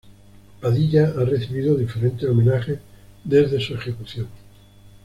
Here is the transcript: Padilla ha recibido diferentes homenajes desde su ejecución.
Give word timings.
Padilla 0.61 1.13
ha 1.15 1.23
recibido 1.25 1.75
diferentes 1.77 2.27
homenajes 2.27 2.79
desde 3.23 3.59
su 3.61 3.75
ejecución. 3.75 4.25